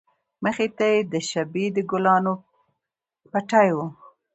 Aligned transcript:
مخې 0.43 0.67
ته 0.77 0.85
يې 0.93 0.97
د 1.11 1.13
شبۍ 1.29 1.65
د 1.75 1.77
گلانو 1.91 2.33
پټى 3.31 3.67
و. 3.75 3.77